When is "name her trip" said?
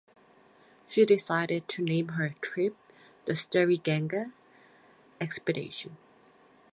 1.83-2.75